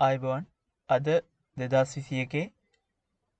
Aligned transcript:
ආයිබෝන් 0.00 0.44
අද 0.88 1.08
දෙදස් 1.56 1.92
විසියකේ 1.96 2.42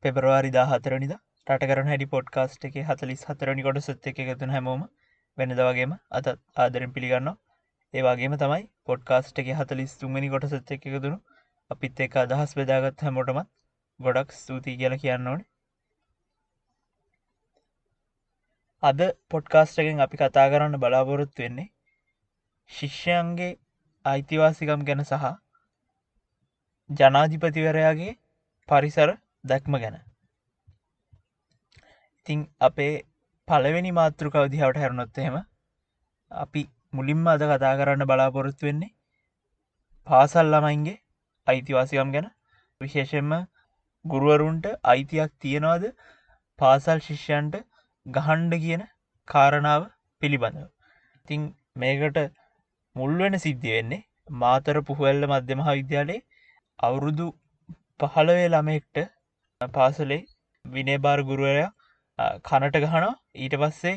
පෙබරවාරි 0.02 0.48
දාහතරනිද? 0.50 1.12
රට 1.46 1.68
කරන 1.70 1.90
හැඩි 1.90 2.08
පොඩ්කාස්ට් 2.14 2.66
එක 2.68 2.78
හතලිස් 2.88 3.22
හතරනි 3.28 3.64
කොට 3.66 3.78
සුත්ත 3.80 4.08
එක 4.10 4.18
එකතුන 4.24 4.54
හැමෝම 4.54 4.82
වෙනද 5.38 5.56
වගේම 5.60 5.94
අතත් 6.12 6.32
ආදරෙන් 6.56 6.96
පිළිගන්න 6.96 7.30
ඒවාගේම 7.94 8.36
තමයි 8.42 8.66
පොඩ්කාස්ට් 8.86 9.40
එක 9.44 9.52
හතලිස් 9.54 9.96
තුන්ගනි 10.02 10.32
කොට 10.34 10.48
සුත්ත 10.48 10.74
එක 10.76 10.90
එකතුුණු 10.90 11.22
අපිත් 11.70 12.04
එක 12.06 12.20
අදහස් 12.24 12.58
බෙදාගත් 12.60 13.06
හැමෝටමත් 13.06 13.52
ගොඩක් 14.00 14.34
ස්තුතියි 14.34 14.78
කියල 14.82 15.00
කියන්න 15.00 15.32
ඕන. 15.32 15.48
අද 18.82 19.10
පොඩ්කාස්ටගෙන් 19.30 20.06
අපි 20.06 20.16
කතා 20.18 20.50
කරන්න 20.52 20.80
බලාපොරොත්තු 20.80 21.42
වෙන්නේ 21.42 21.72
ශිෂ්‍යයන්ගේ 22.70 23.58
අයිතිවාසිකම් 24.04 24.90
ගැන 24.90 25.10
සහ 25.12 25.38
ජනාධිපතිවරයාගේ 26.90 28.12
පරිසර 28.68 29.10
දැක්ම 29.44 29.76
ගැන. 29.76 29.96
ඉතිං 32.18 32.40
අපේ 32.60 32.92
පළවෙනි 33.48 33.92
මාතෘකව 33.92 34.48
දිහාවට 34.48 34.78
හැරුණොත් 34.78 35.18
එහෙම 35.18 35.36
අපි 36.30 36.62
මුලින්ම 36.92 37.26
අද 37.26 37.44
කතා 37.44 37.74
කරන්න 37.76 38.04
බලාපොරොත්තු 38.04 38.68
වෙන්නේ 38.68 38.94
පාසල් 40.06 40.46
ළමයින්ගේ 40.46 40.98
අයිතිවාසිකම් 41.46 42.12
ගැන. 42.12 42.26
විශේෂෙන්ම 42.80 43.32
ගුරුවරුන්ට 44.04 44.66
අයිතියක් 44.84 45.32
තියෙනවාද? 45.38 45.84
පාසල් 46.58 46.98
ශිෂ්‍යන්ට 47.00 47.54
ගහන්ඩ 48.06 48.54
කියන 48.58 48.82
කාරණාව 49.28 49.82
පිළිබඳව. 50.22 50.68
ඉතිං 51.18 51.42
මේකට 51.76 52.18
මුල්වෙන 52.96 53.38
සිද්ධිය 53.38 53.74
වෙන්නේ 53.74 54.06
මාතර 54.42 54.76
පුහුවල්ල 54.82 55.28
මධ්‍යම 55.28 55.60
විද්‍යාලේ 55.68 56.20
අවුරුදු 56.78 57.26
පහළවේ 58.02 58.48
ළමෙක්ට 58.48 58.98
පාසලේ 59.60 60.20
විනේබාර 60.64 61.20
ගුරුවරයා 61.30 61.70
කනට 62.48 62.82
ගහනවා. 62.84 63.14
ඊට 63.36 63.54
පස්සේ 63.62 63.96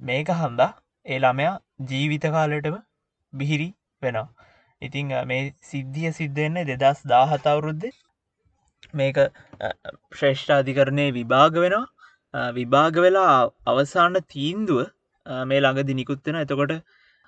මේක 0.00 0.28
හන්දා 0.40 0.70
ඒ 1.06 1.18
ළමයා 1.18 1.54
ජීවිත 1.90 2.24
කාලටම 2.34 2.76
බිහිරි 3.32 3.68
වෙනවා. 4.02 4.28
ඉතිං 4.82 5.14
මේ 5.30 5.42
සිද්ධිය 5.62 6.12
සිද්ධෙන්නේ 6.12 6.68
දෙදස් 6.72 7.00
දාහතවුරුද්ද 7.12 7.84
මේක 8.94 9.16
ශ්‍රේෂ්ඨාධිකරණය 10.16 11.06
විභාග 11.12 11.60
වෙනවා. 11.64 11.86
විභාග 12.52 12.96
වෙලා 13.04 13.34
අවසාන 13.66 14.18
තීන්දුව 14.34 14.80
මේ 15.46 15.62
ළඟදි 15.62 15.98
නිකුත්වෙන 16.00 16.42
එතකොට 16.42 16.74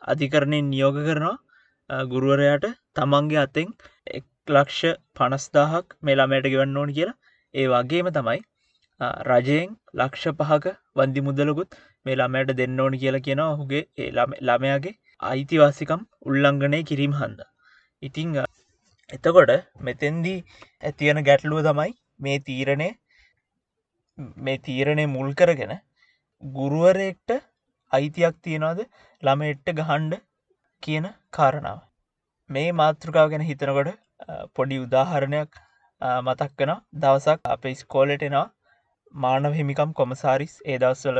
අධිකරණයෙන් 0.02 0.70
නියෝග 0.74 0.98
කරනවා. 1.06 1.36
ගුරුවරයාට 2.12 2.66
තමන්ගේ 2.96 3.40
අත්තෙන් 3.44 3.68
ලක්ෂ 4.50 4.80
පනස්දාහක් 5.16 5.98
මේ 6.02 6.16
ළමයට 6.16 6.46
ගෙවන්න 6.52 6.80
ඕන 6.80 6.92
කියලා. 6.96 7.18
ඒ 7.54 7.66
වගේම 7.68 8.08
තමයි 8.16 8.40
රජයෙන් 9.28 9.70
ලක්ෂ 9.94 10.24
පහක 10.38 10.74
වන්දි 10.96 11.26
මුදලකුත් 11.26 11.78
මේ 12.06 12.16
ළමයට 12.16 12.50
දෙන්න 12.58 12.80
ඕන 12.80 12.96
කියලා 13.02 13.24
කියෙනවා 13.26 13.58
හුගේ 13.58 13.82
ඒ 13.98 14.10
ළමයාගේ 14.16 14.94
අයිතිවාසිකම් 15.22 16.02
උල්ලංඝනය 16.26 16.80
කිරීම 16.84 17.14
හන්ද. 17.20 17.40
ඉතිං 18.02 18.34
එතකොට 19.10 19.52
මෙතෙන්දී 19.80 20.38
ඇතියන 20.82 21.22
ගැටලුව 21.28 21.60
තමයි 21.66 21.92
මේ 22.18 22.38
තීරණය 22.40 22.88
මේ 24.38 24.58
තීරණය 24.66 25.06
මුල් 25.08 25.30
කරගෙන 25.34 25.74
ගුරුවරෙක්ට 26.42 27.30
අයිතියක් 27.92 28.36
තියෙනවාද 28.42 28.80
ළමෙට්ට 29.22 29.74
ගහන්ඩ 29.78 30.14
කියන 30.82 31.06
කාරණාව. 31.30 31.80
මේ 32.50 32.68
මාතෘකාව 32.74 33.32
ගැන 33.32 33.48
හිතනකොට 33.48 33.90
පොඩි 34.54 34.78
උදාහරණයක් 34.78 35.60
මතක් 36.00 36.50
වෙන 36.60 36.72
දවසක් 36.96 37.40
අප 37.46 37.64
ස්කෝලට 37.74 38.22
එනවා 38.22 38.46
මානව 39.14 39.52
හිමිකම් 39.52 39.92
කොමසාරිස්. 39.92 40.54
ඒ 40.64 40.78
දවස්වල 40.78 41.18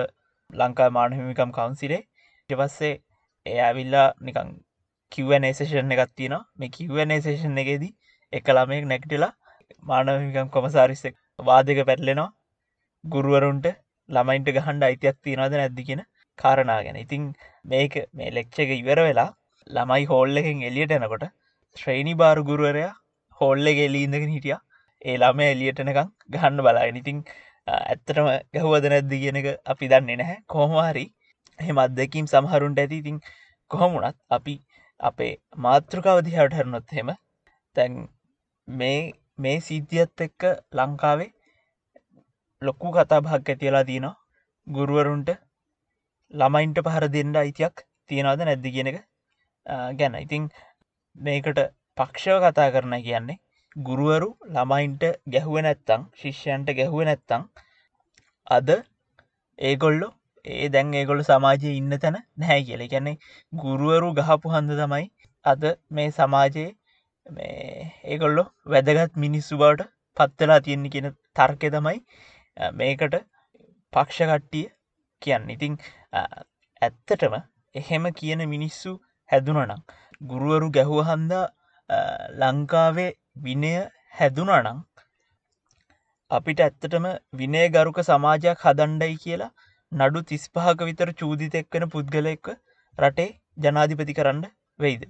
ලංකා 0.50 0.91
මාන 0.91 1.12
හිමිකම් 1.12 1.50
කවන්සිලේ. 1.53 2.03
ටවස්සේ 2.50 2.94
එය 3.47 3.59
ඇවිල්ලා 3.61 4.09
නිකං 4.21 4.50
කිවනේසේෂන් 5.12 5.93
එකත් 5.93 6.12
තියෙන 6.16 6.37
මේ 6.56 6.71
කිවනේසේෂන් 6.71 7.61
එකේදී 7.62 7.93
එක 8.33 8.49
ළමයෙක් 8.49 8.87
නැකටලා 8.87 9.32
මානවහිකම් 9.82 10.49
කොමසාරිස්සක් 10.49 11.15
වාදක 11.43 11.81
පැටලෙනවා. 11.82 12.31
ගුරුවරුන්ට 13.05 13.67
ළමයින්ට 14.09 14.49
ගහන්ඩ 14.50 14.88
අයිතියක් 14.88 15.19
තියෙනවද 15.22 15.55
නැද්දි 15.55 15.87
කියෙන 15.88 16.03
කාරණා 16.38 16.81
ගැන. 16.84 16.97
ඉතිං 16.97 17.22
මේක 17.65 17.94
මේ 18.12 18.31
ලෙක්ෂ 18.31 18.62
එක 18.65 18.72
ඉවර 18.77 19.00
වෙලා 19.09 19.31
ළමයි 19.67 20.06
හෝල්ල 20.06 20.43
එකෙන් 20.43 20.67
එලියට 20.69 20.97
එනකොට 20.97 21.27
ශ්‍රේණි 21.76 22.14
බාරු 22.22 22.42
ගුරුවරයා 22.50 22.92
හොල්ල 23.41 23.66
ගෙලීඉඳගෙන 23.78 24.32
හිටිය. 24.36 24.56
ඒ 25.03 25.16
ළම 25.19 25.41
එලියටනකං 25.47 26.10
ගහන්න 26.34 26.62
බලාගෙන. 26.66 27.00
ඉතිං 27.03 27.19
ඇත්තටම 27.66 28.28
ගැහුවද 28.54 28.86
නැද්ද 28.92 29.12
කියන 29.22 29.38
එක 29.41 29.48
අපි 29.72 29.91
දන්නේ 29.92 30.19
නැහැ. 30.20 30.38
කොහොමහරි 30.53 31.06
එහෙම 31.58 31.82
අත්දැකීම් 31.84 32.26
සමහරුන්ට 32.32 32.82
ඇති. 32.82 33.00
ඉතිං 33.03 33.19
කොහොමුණත් 33.70 34.19
අපි 34.36 34.54
අපේ 35.00 35.32
මාතෘකාවදිහට 35.66 36.56
හරනොත් 36.58 36.97
හෙම 36.98 37.12
තැන් 37.76 38.00
මේ 38.69 38.98
මේ 39.38 39.58
සිද්ධියත් 39.69 40.25
එක්ක 40.26 40.42
ලංකාවේ 40.78 41.31
ලොක්කු 42.62 42.97
කතා 42.97 43.20
භාක් 43.26 43.52
ඇතියලා 43.52 43.84
තියනවා. 43.91 44.16
ගුරුවරුන්ට 44.66 45.31
ළමයින්ට 46.32 46.82
පහර 46.87 47.06
දෙන්න 47.14 47.38
අයිතියක් 47.42 47.87
තියෙනවාද 48.08 48.42
නැද්දි 48.48 48.75
කියන 48.75 48.91
එක 48.91 48.98
ගැන. 49.98 50.14
ඉතිං 50.26 50.44
මේකට 51.16 51.60
පක්ෂව 51.98 52.38
කතා 52.44 52.71
කරන 52.72 52.94
කියන්නේ 53.03 53.41
ගුරුවරු 53.76 54.28
ළමයින්ට 54.54 55.04
ගැහුව 55.26 55.59
නැත්තං 55.62 56.06
ශිෂ්‍යයන්ට 56.21 56.71
ගැහුව 56.78 57.03
නැත්තං 57.04 57.44
අද 58.47 58.71
ඒගොල්ලො 59.59 60.09
ඒ 60.44 60.69
දැන් 60.69 60.93
ඒගොල්ු 60.94 61.22
සමාජය 61.22 61.70
ඉන්න 61.72 61.99
තැන 61.99 62.16
නැහැ 62.37 62.62
කියල. 62.62 62.82
ගැන්නේ 62.88 63.16
ගුරුවරු 63.53 64.09
ගහපු 64.19 64.53
හන්ද 64.54 64.70
තමයි 64.81 65.06
අද 65.44 65.65
මේ 65.91 66.10
සමාජයේ 66.10 66.69
ඒගොල්ලො 68.06 68.44
වැදගත් 68.66 69.20
මිනිස්සු 69.25 69.60
බවට 69.60 69.88
පත්වෙලා 70.16 70.60
තියෙන්නේ 70.60 70.94
කියන 70.94 71.09
තර්කය 71.37 71.70
තමයි 71.70 71.99
මේකට 72.72 73.16
පක්ෂකට්ටිය 73.93 74.66
කියන්න. 75.22 75.50
ඉතිං 75.50 75.78
ඇත්තටම 76.82 77.34
එහෙම 77.75 78.12
කියන 78.15 78.49
මිනිස්සු 78.49 78.97
හැදුනනම් 79.31 79.82
ගුරුවරු 80.20 80.69
ගැහුවහන්දා 80.70 81.47
ලංකාවේ 82.41 83.10
විනය 83.44 83.72
හැදුනනං 84.19 84.81
අපිට 86.31 86.60
ඇත්තටම 86.60 87.06
විනය 87.34 87.62
ගරුක 87.76 88.00
සමාජයක් 88.08 88.66
හදන්ඩයි 88.66 89.16
කියලා 89.25 89.53
නඩු 89.92 90.20
තිස්පහක 90.22 90.84
විතර 90.88 91.08
චූදිතෙක්වන 91.14 91.86
පුද්ගලෙක්ව 91.88 92.50
රටේ 92.98 93.31
ජනාධිපති 93.58 94.14
කරන්න 94.14 94.44
වෙයිද. 94.78 95.03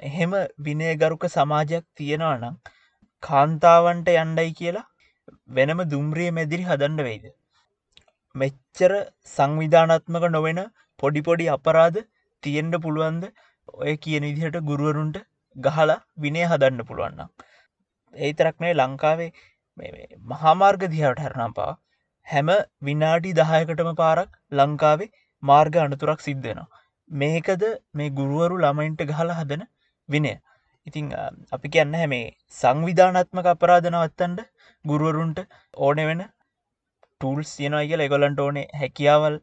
එහෙම 0.00 0.32
විනයගරුක 0.58 1.26
සමාජයක් 1.28 1.84
තියෙනවනම් 1.96 2.56
කාන්තාවන්ට 3.22 4.08
යන්ඩයි 4.14 4.54
කියලා 4.54 4.86
වෙනම 5.50 5.82
දුම්රිය 5.92 6.30
මැදිරි 6.30 6.68
හදන්න 6.70 7.04
වෙයිද. 7.08 7.26
මෙච්චර 8.34 8.92
සංවිධානත්මක 9.34 10.26
නොවෙන 10.30 10.60
පොඩිපොඩි 11.00 11.52
අපරාධ 11.56 12.00
තියෙන්ඩ 12.42 12.82
පුළුවන්ද 12.82 13.24
ඔය 13.74 13.94
කියන 14.04 14.26
විදිහට 14.28 14.58
ගුරුවරුන්ට 14.62 15.16
ගහලා 15.56 15.98
විනය 16.18 16.42
හදන්න 16.44 16.86
පුළුවන්න. 16.88 17.20
ඒතරක්නේ 18.14 18.72
ලංකාවේ 18.74 19.30
මහාමාර්ග 20.32 20.82
දිහාට 20.94 21.22
හැරනම් 21.24 21.54
පා 21.54 21.72
හැම 22.26 22.50
විනාඩි 22.82 23.36
දහයකටම 23.40 23.90
පාරක් 23.94 24.30
ලංකාවේ 24.52 25.10
මාර්ග 25.42 25.80
අනතුරක් 25.84 26.20
සිද්ධෙනවා. 26.20 26.68
මේකද 27.10 27.64
මේ 27.94 28.10
ගුරුවරු 28.12 28.62
ළමයින්ට 28.64 29.02
ගහල 29.04 29.30
හදන 29.38 29.62
විනය. 30.08 30.34
ඉතිං 30.86 31.06
අපි 31.52 31.72
කියන්න 31.74 31.96
හැමේ 32.00 32.26
සංවිධානත්මක 32.58 33.48
අපරාධනවත්තන්ට 33.54 34.46
ගුරුවරුන්ට 34.84 35.40
ඕන 35.78 35.98
වෙන 36.10 36.22
ටූල් 37.20 37.40
සියනයි 37.48 37.88
කියල 37.88 38.02
එගොලන්ට 38.02 38.38
ඕනේ 38.40 38.66
හැකියාවල් 38.80 39.34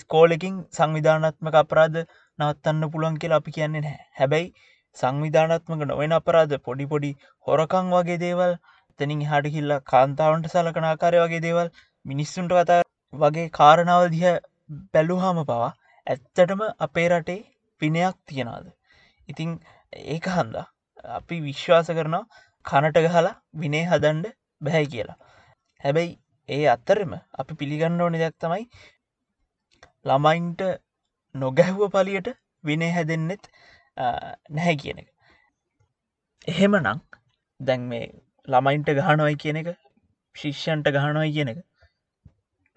ස්කෝලකින් 0.00 0.56
සංවිධානත්මක 0.76 1.56
අපරාධ 1.62 2.00
නවත්තන්න 2.38 2.90
පුළුවන් 2.92 3.18
කියලා 3.18 3.40
අපි 3.40 3.56
කියන්නේ 3.56 3.82
නෑ 3.82 3.98
හැබැයි 4.14 4.48
සංවිධානත්මක 4.96 5.82
නොවෙන 5.86 6.14
අපරාධ 6.16 6.54
පොඩි 6.64 6.86
පොඩි 6.86 7.10
හොරකං 7.46 7.92
වගේ 7.92 8.18
දේවල් 8.20 8.54
තනින් 9.00 9.22
හට 9.26 9.52
කිල්ලා 9.54 9.80
කාන්තාවන්ට 9.86 10.50
සලකන 10.50 10.88
ආකාරය 10.88 11.20
වගේ 11.22 11.42
දේවල් 11.44 11.70
මිනිස්සුන්ට 12.04 12.54
කතා 12.56 12.80
වගේ 13.12 13.46
කාරණාව 13.52 14.04
දිහ 14.12 14.32
බැලුහාම 14.92 15.40
පවා 15.44 15.70
ඇත්තටම 16.06 16.62
අපේ 16.80 17.06
රටේ 17.10 17.40
පිනයක් 17.80 18.16
තියෙනවාද. 18.24 18.66
ඉතිං 19.28 19.50
ඒක 20.10 20.26
හන්දා 20.30 20.66
අපි 21.12 21.38
විශ්වාස 21.42 21.90
කරනවා 21.90 22.24
කනට 22.64 23.04
ගහලා 23.06 23.34
විනේ 23.56 23.84
හදන්ඩ 23.84 24.34
බැහැ 24.60 24.86
කියලා. 24.86 25.18
හැබැයි 25.80 26.12
ඒ 26.48 26.64
අත්තරම 26.68 27.12
අපි 27.38 27.58
පිළිගන්න 27.60 28.00
ඕන 28.00 28.16
දෙයක් 28.16 28.36
තමයි 28.38 28.64
ළමයින්ට 30.04 30.62
නොගැහුව 31.34 31.82
පලියට 31.94 32.28
විනේ 32.64 32.92
හැදෙන්නෙත් 32.96 33.50
නැහැ 33.96 34.76
කියන 34.82 35.02
එක. 35.02 35.08
එහෙමනං 36.48 36.88
දැන් 37.60 37.88
මේ 37.92 38.06
ළමයින්ට 38.48 38.90
ගහනොයි 39.00 39.36
කියන 39.44 39.60
එක 39.62 39.70
ශිෂ්‍යන්ට 40.36 40.90
ගහනොයි 40.96 41.34
කියන 41.36 41.52
එක 41.52 41.60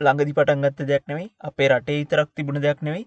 ළඟදි 0.02 0.38
පටන්ගත්ත 0.38 0.86
දෙයක් 0.92 1.06
නෙවෙයි 1.12 1.30
අපේ 1.50 1.70
රටේ 1.72 2.02
ඉතරක් 2.04 2.30
තිබුණ 2.36 2.64
දෙයක් 2.66 2.82
නෙවෙයි. 2.88 3.06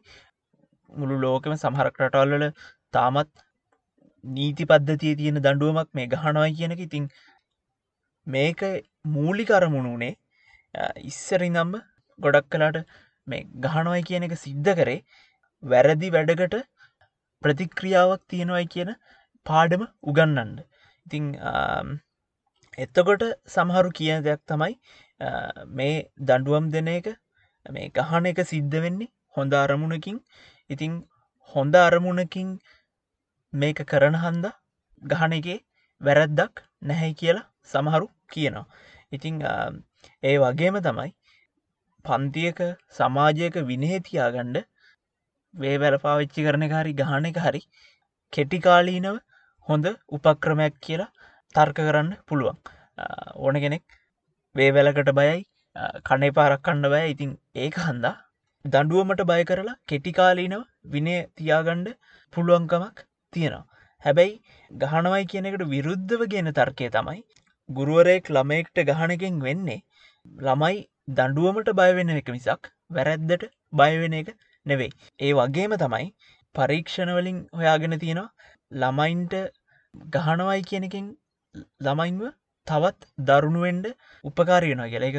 මුළු 0.92 1.16
ලෝකම 1.24 1.52
සමහරක් 1.62 2.00
රටවල්වල 2.04 2.46
තාමත් 2.94 3.30
නීති 4.24 4.64
පද්ධතිය 4.70 5.14
තියෙන 5.20 5.42
දඩුවමක් 5.44 5.90
මේ 5.98 6.08
ගහනොයි 6.14 6.56
කියනක 6.58 6.82
ඉතිං 6.86 7.06
මේක 8.26 8.62
මූලි 9.14 9.44
කරමුණුනේ 9.50 10.12
ඉස්සරි 11.10 11.48
නම්ම 11.50 11.72
ගොඩක් 12.18 12.50
කලාට 12.54 12.78
මේ 13.26 13.42
ගහනොයි 13.66 14.02
කියන 14.08 14.26
එක 14.28 14.36
සිද්ධ 14.44 14.72
කරේ. 14.80 15.00
වැරදි 15.62 16.10
වැඩකට 16.10 16.56
ප්‍රතික්‍රියාවක් 17.42 18.22
තියෙනවයි 18.28 18.66
කියන 18.66 18.90
පාඩම 19.46 19.82
උගන්නන්න 20.04 20.52
ඉතිං 21.06 21.26
එත්තකොට 22.78 23.24
සමහරු 23.48 23.90
කියන 23.92 24.26
දෙයක් 24.26 24.42
තමයි 24.46 24.74
මේ 25.74 25.96
දඩුවම් 26.24 26.68
දෙන 26.70 26.90
එක 26.90 27.08
මේ 27.66 27.88
ගහන 27.92 28.30
එක 28.32 28.42
සිද්ධ 28.46 28.76
වෙන්නේ 28.80 29.12
හොඳ 29.34 29.54
අරමුණකින් 29.56 30.18
ඉතිං 30.70 30.94
හොඳ 31.52 31.74
අරමුණකින් 31.78 32.48
මේක 33.52 33.78
කරන 33.86 34.16
හන්ද 34.16 34.46
ගහන 35.02 35.32
එකේ 35.32 35.58
වැරැද්දක් 36.00 36.62
නැහැ 36.82 37.12
කියලා 37.14 37.46
සමහරු 37.64 38.06
කියනවා. 38.30 38.66
ඉතිං 39.12 39.40
ඒ 40.22 40.36
වගේම 40.38 40.76
තමයි 40.80 41.10
පන්තියක 42.04 42.60
සමාජයක 42.90 43.56
විනහතියාගණ්ඩ 43.70 44.66
වේ 45.54 45.76
වැල 45.78 45.96
පාවිච්චි 45.98 46.44
කරන 46.46 46.64
හරි 46.72 46.92
ගහන 46.94 47.28
එක 47.30 47.38
හරි 47.44 47.60
කෙටිකාලීනව 48.32 49.16
හොඳ 49.68 49.86
උපක්‍රමයක් 50.16 50.74
කියලා 50.80 51.10
තර්ක 51.54 51.78
කරන්න 51.78 52.10
පුළුවන්. 52.28 52.58
ඕන 53.36 53.60
කෙනෙක් 53.64 53.84
වේවැලකට 54.54 55.10
බයයි 55.20 55.38
කණේ 56.08 56.36
පාරක් 56.38 56.62
කණ්ඩ 56.62 56.92
බය 56.94 57.02
ඉතින් 57.14 57.32
ඒක 57.56 57.78
හන්දා 57.86 58.14
දඩුවමට 58.64 59.22
බය 59.30 59.42
කරලා 59.44 59.78
කෙටිකාලීනව 59.88 60.62
විනය 60.86 61.16
තියාගණ්ඩ 61.36 61.96
පුළුවන්කමක් 62.32 63.04
තියෙනවා. 63.32 63.66
හැබැයි 64.02 64.34
ගහනවයි 64.70 65.24
කියනෙකට 65.32 65.64
විරුද්ධව 65.74 66.22
ගෙන 66.34 66.52
තර්කය 66.52 66.90
තමයි 66.96 67.20
ගුරුවරයෙක් 67.68 68.30
ළමයෙක්ට 68.36 68.78
ගහනකින් 68.90 69.42
වෙන්නේ. 69.46 69.80
ළමයි 70.46 70.78
දඩුවමට 71.18 71.74
බයවෙන්න 71.80 72.14
එක 72.14 72.30
මිසක් 72.36 72.72
වැරැද්දට 72.90 73.44
බයවෙන 73.72 74.16
එක 74.20 74.30
නෙවෙයි. 74.66 74.92
ඒ 75.20 75.32
වගේම 75.38 75.74
තමයි 75.82 76.06
පරීක්ෂණවලින් 76.54 77.38
හොයාගෙන 77.58 77.98
තියෙනවා 77.98 78.28
ළමයින්ට 78.82 79.34
ගහනවයි 80.16 80.62
කියනකින් 80.70 81.06
ළමයින්ව 81.86 82.24
තවත් 82.66 83.08
දරුණුවෙන්ඩ 83.28 83.86
උපකාරයනවා 84.24 84.90
කියල. 84.92 85.06
එක 85.10 85.18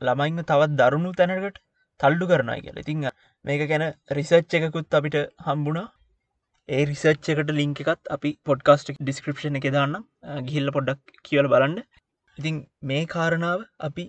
ළමයින්ව 0.00 0.46
තවත් 0.50 0.72
දරුණු 0.80 1.12
තැනකට 1.20 1.58
තල්ඩු 2.00 2.30
කරනයි 2.32 2.60
කියල. 2.66 2.82
ඉතිං 2.84 3.08
මේක 3.44 3.62
ගැන 3.70 3.86
රිසර්ච් 4.18 4.58
එකකුත් 4.58 4.98
අපිට 5.00 5.16
හම්බුණා. 5.46 5.88
ඒ 6.68 6.82
රිසර්ච් 6.90 7.30
එකට 7.32 7.52
ලිංක 7.60 7.80
එකත් 7.84 8.12
අපි 8.16 8.30
පොඩ්කාස්ට් 8.48 8.90
ඩිස්ක්‍රපෂන 8.98 9.60
එක 9.60 9.68
දාන්න 9.76 9.96
ගිල්ල 10.50 10.68
පොඩ්ඩක් 10.76 11.22
කියවල 11.28 11.48
බලන්න. 11.54 11.78
ඉතිං 12.38 12.58
මේ 12.90 13.04
කාරණාව 13.14 13.60
අපි 13.88 14.04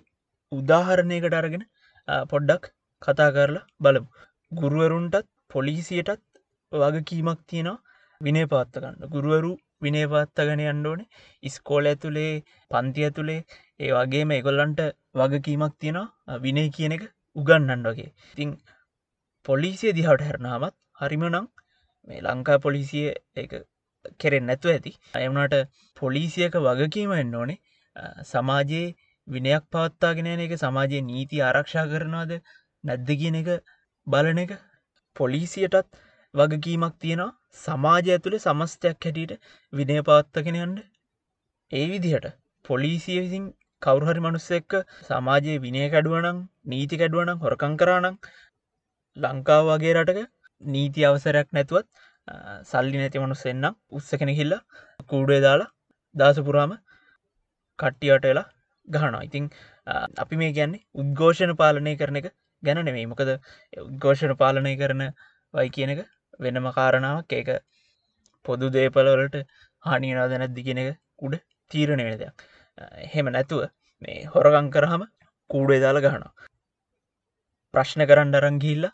උදාහරණයකට 0.52 1.38
අරගෙන 1.40 1.64
පොඩ්ඩක් 2.32 2.70
කතා 3.02 3.30
කරලා 3.36 3.66
බලමු. 3.84 4.08
ගුරුවරුන්ටත් 4.52 5.26
පොලිසියටත් 5.52 6.22
වගකීමක් 6.72 7.40
තියෙනවා. 7.48 7.82
විනේ 8.20 8.46
පාත්තගන්න 8.46 9.10
ගුරුවරු 9.14 9.52
විනේපත්තගෙන 9.84 10.62
අන්ඩෝනේ 10.72 11.10
ඉස්කෝල 11.42 11.86
ඇතුළේ 11.90 12.32
පන්ති 12.70 13.06
ඇතුළේ 13.06 13.40
ඒ 13.80 13.90
වගේ 13.96 14.24
මේගොල්ලන්ට 14.30 14.80
වගකීමක් 15.14 15.74
තියෙනවා. 15.80 16.38
විනය 16.44 16.64
කියන 16.76 16.94
එක 16.96 17.04
උගන්නන්න 17.36 17.88
වගේ. 17.88 18.10
ඉතිං 18.34 18.50
පොලිසිය 19.46 19.92
දිහට 19.98 20.26
හැරනාමත් 20.28 20.76
හරිමනම් 21.00 21.46
මේ 22.08 22.20
ලංකා 22.20 22.58
පොලිසිය 22.58 23.06
කෙරෙන් 24.20 24.46
නැතුව 24.48 24.74
ඇති. 24.74 24.92
අයමනට 25.16 25.54
පොලිසියක 25.96 26.54
වගකීම 26.66 27.12
එන්න 27.18 27.34
ඕනේ. 27.34 27.58
සමාජයේ 28.24 28.88
විනයක් 29.28 29.64
පවත්තාගෙන 29.72 30.28
එක 30.46 30.54
සමාජයේ 30.64 31.06
නීති 31.10 31.42
ආරක්ෂා 31.42 31.86
කරනවාද 31.92 32.32
නැද්ද 32.84 33.08
කියන 33.20 33.38
එක 33.40 33.48
බලන 34.06 34.38
එක 34.38 34.52
පොලිසියටත් 35.16 35.88
වගකීමක් 36.34 36.94
තියෙනවා. 36.98 37.32
සමාජ 37.56 38.06
ඇතුළ 38.08 38.36
සමස්තයක් 38.38 39.04
හැටියට 39.04 39.32
විනය 39.72 39.96
පවත්තගෙනයන්න 40.02 40.76
ඒ 41.72 41.84
විදිහට 41.90 42.26
පොලිසිය 42.64 43.18
විසින් 43.18 43.44
කවුරුහරි 43.82 44.20
මනුස්ස 44.20 44.48
එක්ක 44.58 44.72
සමාජයේ 45.08 45.58
විනය 45.64 45.82
කැඩුවනං 45.94 46.40
නීති 46.66 47.00
කැඩුවනං 47.00 47.42
හොරකං 47.42 47.74
කරානං 47.80 48.16
ලංකාව 49.16 49.70
වගේ 49.70 49.94
රටක 49.96 50.20
නීති 50.62 51.06
අවසරයක් 51.08 51.48
නැතුවත් 51.52 51.86
සල්ලි 52.64 52.96
නැති 52.96 53.22
මනුස්ස 53.24 53.44
එන්නම් 53.46 53.78
උත්ස 53.90 54.10
කෙන 54.20 54.32
හිල්ල 54.38 54.54
කූඩේ 55.10 55.40
දාලා 55.40 55.70
දසපුරාම 56.14 56.72
කට්ටියට 57.78 58.24
වෙලා 58.24 58.46
ගහනවා. 58.88 59.22
ඉතිං 59.22 59.44
අපි 60.22 60.36
මේ 60.36 60.52
ගැන්නේ 60.52 60.86
උද්ඝෝෂණ 60.96 61.54
පාලනය 61.56 61.94
කරන 62.00 62.18
එක 62.20 62.28
ගැන 62.62 62.80
නෙමේ 62.88 63.06
මොකද 63.06 63.30
උද්ඝෝෂණ 63.82 64.34
පාලනය 64.42 64.74
කරන 64.76 65.02
වයි 65.54 65.68
කියන 65.76 65.92
එක 65.94 66.00
වෙනම 66.40 66.68
කාරණාවක්. 66.72 67.32
ඒක 67.32 67.48
පොදු 68.44 68.70
දේපලවලට 68.76 69.36
හානිනාද 69.82 70.34
නැද්දි 70.34 70.66
කියෙන 70.66 70.82
එක 70.82 70.90
උඩ 71.22 71.36
තීරණය 71.70 72.04
වෙන 72.08 72.18
දෙයක්. 72.18 72.34
හෙම 73.12 73.26
නැතුව 73.28 73.62
මේ 74.02 74.26
හොරගං 74.34 74.68
කරහම 74.76 75.04
කූඩේ 75.50 75.80
දාලා 75.84 76.04
ගහනවා. 76.06 76.32
ප්‍රශ්න 77.74 78.02
කරන්න 78.08 78.38
අරංගිල්ල 78.40 78.86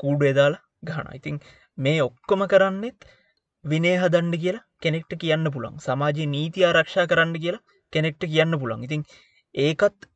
කූඩේ 0.00 0.32
දාලා 0.38 0.62
ගහන 0.88 1.10
ඉතින් 1.18 1.36
මේ 1.78 1.98
ඔක්කොම 2.06 2.42
කරන්නෙත් 2.46 3.06
විනේ 3.64 3.96
හදන්ඩ 3.96 4.42
කියලා 4.42 4.64
කෙනෙක්ට 4.82 5.12
කියන්න 5.22 5.52
පුළන් 5.54 5.76
සමාජයේ 5.80 6.32
නීති 6.34 6.66
ආරක්ෂා 6.68 7.06
කරන්න 7.06 7.36
කියලා 7.44 7.62
කෙනෙක්ට 7.92 8.24
කියන්න 8.32 8.58
පුළන් 8.62 8.84
ඉතින් 8.88 9.04
ඒකත් 9.54 10.08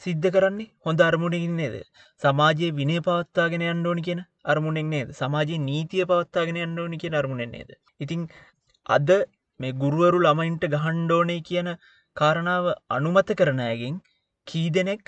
සිද්ධ 0.00 0.28
කරන්නේ 0.30 0.68
හොඳ 0.80 1.00
අරමුණකින් 1.00 1.56
නේද? 1.56 1.74
සමාජයේ 2.22 2.72
විනේ 2.72 3.00
පවත්තාගෙන 3.00 3.64
අන්ඩෝනි 3.68 4.02
කියෙන 4.02 4.22
අරමුණෙක් 4.44 4.86
නේද? 4.86 5.08
සමාජයේ 5.12 5.64
නීතිය 5.64 6.04
පවත්තාගෙන 6.04 6.60
අන්ඩෝනි 6.60 6.98
කියෙන 6.98 7.14
අරමුණෙන් 7.14 7.52
නේද? 7.52 7.70
ඉතිං 8.00 8.22
අද 8.86 9.10
මේ 9.60 9.72
ගුරුවරු 9.74 10.18
ළමයින්ට 10.20 10.64
ගහන්්ඩෝනේ 10.74 11.40
කියන 11.42 11.68
කාරණාව 12.16 12.66
අනුමත 12.90 13.30
කරනයගෙන් 13.34 13.96
කී 14.46 14.68
දෙනෙක් 14.70 15.02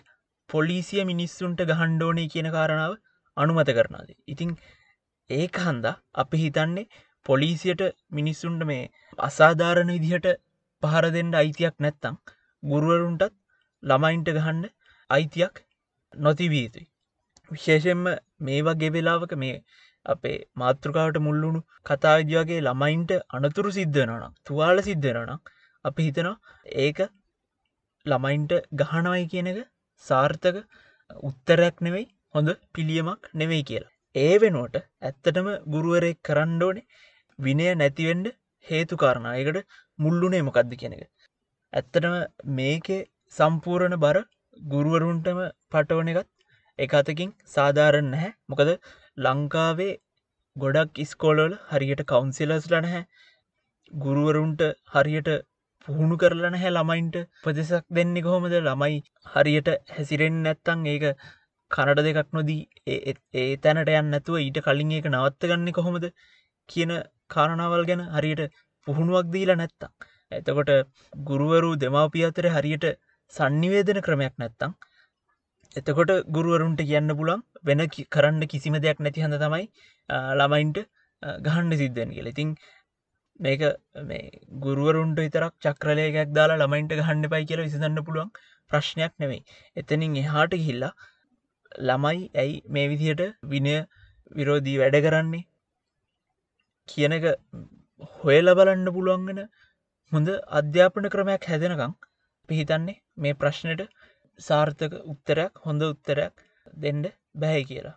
පොලිසිය 0.50 1.04
මිනිස්සුන්ට 1.04 1.60
ගහන්්ඩෝනේ 1.70 2.28
කියන 2.28 2.48
කාරණාව 2.50 2.92
අනුමත 3.36 3.70
කරනාද 3.70 4.10
ඉතිං 4.26 4.50
ඒක 5.30 5.60
හන්දා 5.60 5.94
අපි 6.14 6.36
හිතන්නේ 6.36 6.88
පොලිසියට 7.26 7.82
මිනිස්සුන්ට 8.10 8.64
මේ 8.64 8.82
අසාධාරණ 9.18 9.92
විදිහට 9.96 10.28
පහර 10.82 11.06
දෙෙන්ට 11.10 11.34
අයිතියක් 11.34 11.76
නැත්තං 11.78 12.18
ගුරුවරුන්ටත් 12.62 13.34
ළමයින්ට 13.82 14.30
ගහන්න 14.30 14.64
අයිතියක් 15.10 15.62
නොතිවී 16.14 16.64
යුතුයි. 16.64 16.86
විශේෂෙන්ම 17.50 18.04
මේ 18.40 18.60
වගේ 18.62 18.90
වෙලාවක 18.90 19.32
මේ 19.42 19.56
අපේ 20.06 20.36
මාතෘකාවට 20.56 21.18
මුල්ලුණු 21.18 21.60
කතාවිදිවගේ 21.86 22.60
ළමයින්ට 22.60 23.12
අනතුරු 23.30 23.70
සිද්ධනනම් 23.70 24.36
තුවාල 24.46 24.82
සිද්ධනනම් 24.88 25.40
අපි 25.84 26.06
හිතනවා 26.06 26.36
ඒක 26.78 27.00
ළමයින්ට 28.06 28.52
ගහනවයි 28.80 29.24
කියන 29.32 29.50
එක 29.52 29.60
සාර්ථක 30.04 30.58
උත්තරයක් 31.22 31.76
නෙවෙයි 31.86 32.06
හොඳ 32.34 32.50
පිළියමක් 32.74 33.30
නෙවෙයි 33.34 33.64
කියලා. 33.64 33.94
ඒ 34.14 34.34
වෙනුවට 34.42 34.76
ඇත්තටම 35.02 35.48
ගුරුවරෙක් 35.72 36.18
කරණ්ඩෝනේ 36.24 36.88
විනය 37.38 37.66
නැතිවෙන්ඩ 37.74 38.26
හේතු 38.66 38.94
කාරණයකට 38.96 39.58
මුල්ලුනේ 39.98 40.42
මොකක්ද 40.42 40.72
කියන 40.80 40.96
එක. 40.96 41.10
ඇත්තටම 41.72 42.14
මේකේ 42.58 43.02
සම්පූරණ 43.34 43.96
බර 44.04 44.18
ගුරුවරුන්ටම 44.56 45.40
පටවන 45.72 46.10
එකත් 46.12 46.28
එක 46.78 46.92
අතකින් 46.94 47.30
සාධාරණ 47.48 48.10
නැහැ. 48.12 48.32
මොකද 48.48 48.70
ලංකාවේ 49.18 49.92
ගොඩක් 50.56 51.00
ඉස්කෝලෝල 51.04 51.54
හරියට 51.70 52.02
කවුන්සිලස්ල 52.04 52.74
නැහැ. 52.76 53.02
ගුරුවරුන්ට 54.04 54.62
හරියට 54.94 55.30
පුහුණු 55.88 56.16
කරලන 56.22 56.56
හැ 56.62 56.70
ළමයින්ට. 56.70 57.16
ප්‍රදෙසක් 57.44 57.84
දෙන්නේ 57.90 58.22
කොහොමද? 58.22 58.54
ළමයි 58.60 58.98
හරියට 59.34 59.70
හැසිරෙන් 59.90 60.42
නැත්තං 60.46 60.86
ඒක 60.86 61.04
කනට 61.70 62.06
දෙකක් 62.08 62.30
නොදී 62.32 62.62
ඒ 62.92 63.56
තැනට 63.58 63.92
යන්න 63.92 64.10
නැතුව 64.14 64.40
ඊට 64.40 64.60
කලින් 64.66 64.94
ඒක 64.96 65.10
නවත්ත 65.10 65.50
ගන්න 65.50 65.76
කොහොමද 65.78 66.06
කියන 66.68 66.92
කාරණාවල් 67.28 67.84
ගැන 67.90 68.02
හරියට 68.16 68.42
පුහුණුවක් 68.86 69.30
දීලා 69.34 69.60
නැත්තම්. 69.62 69.92
එතකොට 70.32 70.70
ගුරුවරු 71.28 71.70
දෙමාපිය 71.84 72.26
අතර 72.26 72.48
හරියට 72.56 72.86
සන්නිවේදන 73.32 74.00
ක්‍රමයක් 74.06 74.34
නැත්තං 74.42 74.72
එතකොට 75.76 76.10
ගුරුවරුන්ට 76.36 76.80
කියන්න 76.88 77.12
පුළන් 77.18 77.42
වෙන 77.64 77.82
කරන්න 78.14 78.42
කිසිම 78.52 78.76
දෙයක් 78.84 79.02
නැති 79.06 79.24
හඳ 79.24 79.38
තමයි 79.44 79.66
ළමයින්ට 80.38 80.78
ගහන්ඩ 81.46 81.80
සිද්ධෙන් 81.82 82.14
කියල. 82.16 82.30
ඉතින් 82.32 82.50
මේක 83.40 83.62
මේ 84.08 84.24
ගුරුවරුන්ට 84.64 85.20
විතරක් 85.24 85.54
චක්‍රලයකයක් 85.64 86.34
දාලා 86.38 86.60
ළමයින්ට 86.62 86.96
ගහන්න 87.00 87.30
පයි 87.34 87.48
කියල 87.50 87.62
විසිඳන්න 87.66 88.04
පුළුවන් 88.08 88.34
ප්‍රශ්නයක් 88.70 89.14
නෙවෙයි 89.22 89.42
එතනින් 89.76 90.18
එහාට 90.22 90.56
ගිහිල්ලා 90.56 90.92
ළමයි 91.88 92.26
ඇයි 92.42 92.56
මේ 92.68 92.86
විදියට 92.92 93.22
විනය 93.52 93.76
විරෝධී 94.32 94.78
වැඩ 94.82 94.96
කරන්නේ? 95.06 95.44
කියනක 96.88 97.24
හොයල 98.20 98.54
බලන්න 98.58 98.94
පුළුවන්ගෙන 98.96 99.40
හොඳ 100.12 100.28
අධ්‍යාපන 100.60 101.06
ක්‍රමයක් 101.14 101.44
හැදෙනකං 101.50 101.92
පිහිතන්නේ 102.48 102.96
මේ 103.20 103.38
ප්‍රශ්නයට 103.40 103.82
සාර්ථක 104.38 104.92
උත්තරයක් 105.12 105.64
හොඳ 105.66 105.82
උත්තරයක් 105.84 106.34
දෙන්ඩ 106.82 107.06
බැහැ 107.34 107.64
කියලා. 107.64 107.96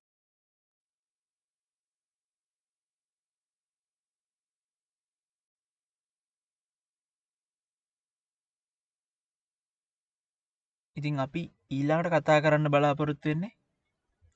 ඉතින් 10.98 11.20
අපි 11.20 11.44
ඊලාට 11.72 12.08
කතා 12.13 12.39
කරන්න 12.42 12.72
බලාපොරොත්තු 12.74 13.30
වෙන්නේ 13.30 13.53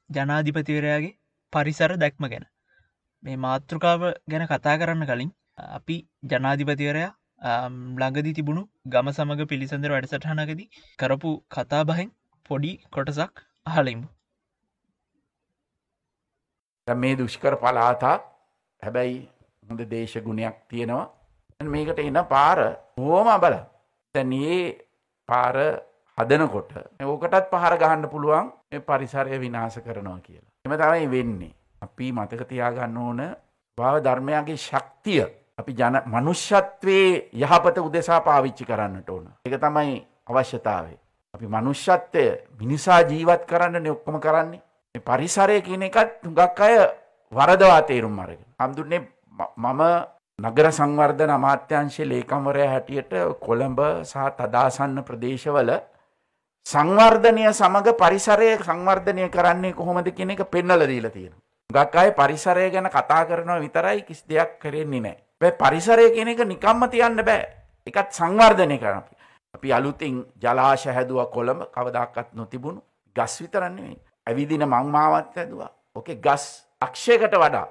ජනාධිපතිවරයාගේ 0.09 1.17
පරිසර 1.53 1.91
දැක්ම 1.97 2.23
ගැන. 2.31 2.45
මේ 3.23 3.37
මාතෘකාව 3.37 4.01
ගැන 4.31 4.45
කතා 4.47 4.75
කරන්න 4.77 5.05
කලින් 5.05 5.31
අපි 5.69 5.95
ජනාධිපතිවරයා 6.31 7.11
ළඟදි 7.41 8.33
තිබුණු 8.33 8.63
ගම 8.87 9.09
සමඟ 9.09 9.43
පිළිසඳර 9.45 9.91
වැඩසටහනකද 9.91 10.61
කරපු 10.99 11.31
කතා 11.49 11.83
බහෙන් 11.83 12.09
පොඩි 12.45 12.71
කොටසක් 12.91 13.43
අහලිමු 13.65 14.07
මේ 16.87 17.15
දුෂ්කර 17.15 17.55
පලාතා 17.57 18.17
හැබැයි 18.83 19.19
හොඳ 19.63 19.81
දේශ 19.87 20.17
ගුණයක් 20.21 20.57
තියෙනවා 20.67 21.05
මේකට 21.59 21.99
එන්න 21.99 22.21
පාර 22.25 22.59
හෝම 22.97 23.29
බල 23.39 23.55
තැන් 24.15 24.33
ඒ 24.33 24.61
පාර 25.29 25.55
හදනකොට 26.17 26.71
ඕකටත් 27.03 27.49
පහර 27.51 27.75
ගහන්න 27.77 28.09
පුළුවන් 28.09 28.53
පරිසරය 28.81 29.39
විනාස 29.39 29.77
කරනවා 29.79 30.19
කියලා. 30.19 30.51
එම 30.65 30.73
තමයි 30.73 31.07
වෙන්නේ. 31.07 31.53
අපි 31.81 32.11
මතක 32.11 32.41
තියාගන්න 32.45 32.97
ඕන 32.99 33.21
භාව 33.77 33.97
ධර්මයාගේ 34.01 34.57
ශක්තිය 34.59 35.25
අපි 35.57 35.73
ජන 35.73 36.01
මනුෂ්‍යත්වයේ 36.05 37.29
යහපත 37.33 37.77
උදෙසා 37.79 38.21
පාවිච්චි 38.21 38.65
කරන්නට 38.65 39.09
ඕන. 39.09 39.25
එක 39.45 39.57
තමයි 39.57 40.05
අවශ්‍යතාවේ. 40.25 40.97
අපි 41.33 41.47
මනුෂ්‍යත්වය 41.47 42.25
මිනිසා 42.59 43.01
ජීවත් 43.01 43.45
කරන්න 43.45 43.87
ඔක්කොම 43.87 44.19
කරන්නේ. 44.19 44.61
පරිසරය 44.99 45.61
කියන 45.61 45.83
එකත් 45.83 46.23
හුඟක් 46.23 46.59
අය 46.59 46.75
වරදවා 47.33 47.81
තේරුම් 47.81 48.19
අරගෙන. 48.19 48.45
හම්දුන්නේ 48.57 49.01
මම 49.57 49.81
නගර 50.39 50.67
සංවර්ධන 50.71 51.29
අමාත්‍යංශය 51.31 52.05
ලේකම්වරය 52.05 52.65
හැටියට 52.67 53.11
කොළඹ 53.41 53.79
සහ 54.03 54.29
තදාසන්න 54.37 55.01
ප්‍රදේශවල 55.03 55.71
සංවර්ධනය 56.65 57.49
සමඟ 57.51 57.97
පරිසරය 57.97 58.49
සංවර්ධනය 58.59 59.29
කරන්නේ 59.29 59.73
කොහොමද 59.73 60.09
කියන 60.11 60.31
එක 60.31 60.45
පෙන්නල 60.45 60.85
දීලා 60.85 61.11
තියෙන. 61.11 61.33
ගක් 61.69 61.95
අය 61.95 62.11
පරිසරය 62.13 62.69
ගැන 62.69 62.89
කතා 62.89 63.25
කරනවා 63.25 63.59
විතරයි 63.59 64.01
කිසි 64.03 64.23
දෙයක් 64.29 64.59
කරෙන්නේ 64.59 65.01
නෑ. 65.01 65.17
බැ 65.41 65.51
පරිසරය 65.53 66.11
කියන 66.11 66.29
එක 66.29 66.41
නිකම්ම 66.43 66.89
තියන්න 66.89 67.21
බෑ. 67.21 67.45
එකත් 67.87 68.09
සංවර්ධනය 68.11 68.77
කරන 68.79 69.03
අපි 69.53 69.71
අලුතින් 69.71 70.25
ජලාශ 70.41 70.85
හැදුව 70.89 71.19
කොළඹ 71.31 71.61
කවදක්කත් 71.71 72.33
නොතිබුණු 72.33 72.81
ගස් 73.15 73.41
විතරන්නේ 73.41 73.95
ඇවිදින 74.27 74.65
මංමාවත් 74.65 75.37
ඇදවා 75.37 75.71
ඕකේ 75.95 76.17
ගස් 76.17 76.45
අක්ෂයකට 76.81 77.33
වඩා. 77.33 77.67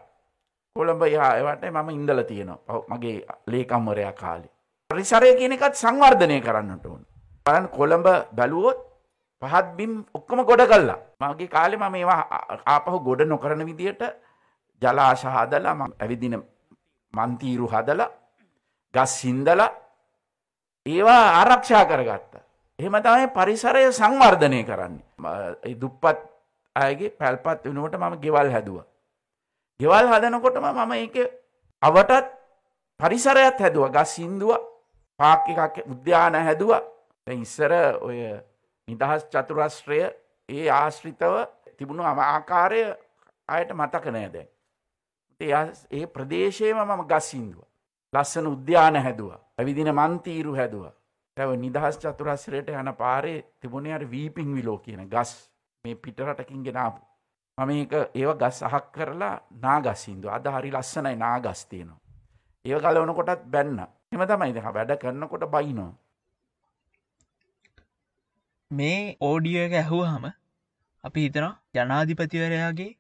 කොළඹ 0.77 1.03
යාවට 1.07 1.65
මම 1.67 1.89
ඉන්දල 1.91 2.23
තියෙනවා. 2.23 2.83
මගේ 2.89 3.27
ලේකම්වරයා 3.47 4.13
කාලේ. 4.15 4.53
පරිසරය 4.91 5.35
කියන 5.37 5.53
එකත් 5.53 5.75
සංවර්ධනය 5.75 6.41
කරන්නට 6.41 6.87
ඕන. 6.87 7.03
බලන් 7.47 7.67
කොළඹ 7.69 8.07
බැලුවොත් 8.33 8.79
පහත් 9.43 9.67
බිම් 9.79 9.93
ඔක්කොම 10.15 10.41
ගොඩ 10.45 10.63
කල්ලා 10.67 10.99
මගේ 11.23 11.49
කාලෙ 11.49 11.77
මම 11.77 11.95
ඒවා 11.95 12.23
ආපහු 12.67 12.99
ගොඩ 13.09 13.21
නොකරන 13.25 13.63
විදියට 13.67 14.03
ජලාශ 14.83 15.25
හදලා 15.27 15.75
ම 15.75 15.83
ඇවිදින 15.95 16.37
මන්තීරු 17.15 17.67
හදලා 17.67 18.11
ගස් 18.95 19.15
හින්දල 19.25 19.63
ඒවා 20.87 21.25
ආරක්ෂා 21.35 21.85
කරගත්ත. 21.85 22.33
එහෙම 22.79 22.97
තමයි 22.99 23.27
පරිසරය 23.29 23.85
සංවර්ධනය 23.91 24.61
කරන්නේ. 24.65 25.75
දුප්පත් 25.75 26.19
අයගේ 26.77 27.11
පැල්පත් 27.11 27.65
වෙනුවට 27.65 27.97
මම 27.97 28.15
ගෙවල් 28.21 28.51
හැදුව. 28.51 28.79
ගෙවල් 29.81 30.07
හදනකොටම 30.07 30.67
මම 30.67 30.93
ඒක 30.95 31.17
අවටත් 31.83 32.27
පරිසරයත් 33.01 33.59
හැදුව 33.59 33.91
ගස් 33.91 34.13
හින්දුව 34.19 34.61
පාක් 35.21 35.49
එකක් 35.49 35.77
උද්‍යාන 35.87 36.35
හැදුව 36.37 36.73
ඉස්සර 37.27 37.73
ඔය 38.01 38.19
නිදහස් 38.89 39.23
චතුරස්ත්‍රය 39.27 40.01
ඒ 40.49 40.69
ආශ්‍රිතව 40.71 41.35
තිබුණු 41.77 42.03
අම 42.03 42.19
ආකාරය 42.21 42.83
අයට 43.49 43.71
මතක 43.73 44.05
නෑ 44.09 44.29
දැන්. 44.29 44.49
ඒ 45.41 46.07
ප්‍රදේශයම 46.09 46.79
මම 46.79 47.03
ගස්සින්දුව. 47.07 47.65
ලස්සන 48.13 48.47
උද්‍යාන 48.49 48.97
හැදුව. 48.99 49.33
ඇවිදින 49.59 49.91
මන්තීරු 49.93 50.55
හැදුව. 50.55 50.87
තැව 51.37 51.51
නිදහස් 51.57 51.99
චතුරස්රයට 51.99 52.69
යන 52.73 52.93
පාරේ 52.95 53.45
තිබුණයට 53.61 54.11
වීපිං 54.11 54.55
විලෝ 54.55 54.79
කියන 54.79 55.03
ගස් 55.07 55.33
මේ 55.85 55.95
පිටරටකින් 55.97 56.63
ගෙනාපු. 56.63 57.03
මම 57.59 57.71
ඒක 57.73 57.93
ඒව 58.15 58.31
ගස් 58.37 58.63
අහක් 58.63 58.87
කරලා 58.93 59.35
නාගස්සින්දුව 59.59 60.31
අද 60.31 60.49
හරි 60.49 60.71
ලස්සනයි 60.71 61.17
නාගස්තියනවා. 61.17 62.01
ඒ 62.65 62.81
ගලවන 62.81 63.15
කොටත් 63.15 63.45
බැන්න 63.47 63.79
එම 64.13 64.23
තමයි 64.25 64.53
දෙහ 64.55 64.67
වැඩ 64.69 64.93
කරන්නකොට 64.97 65.45
බයිනෝ. 65.49 65.93
මේ 68.71 69.17
ඕඩිය 69.21 69.59
එක 69.59 69.75
ඇහුවහම 69.75 70.25
අපි 71.05 71.21
හිතනවා 71.21 71.55
ජනාධිපතිවරයාගේ 71.75 72.93